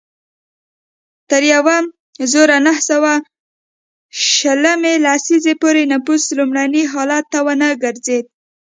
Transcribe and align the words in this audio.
تر 1.29 1.41
یوه 1.53 1.77
زرو 2.31 2.57
نهه 2.65 2.81
سوه 2.89 3.13
شلمې 4.35 4.93
لسیزې 5.05 5.53
پورې 5.61 5.83
نفوس 5.93 6.23
لومړني 6.37 6.83
حالت 6.93 7.25
ته 7.31 7.39
ونه 7.45 7.69
ګرځېد. 7.83 8.25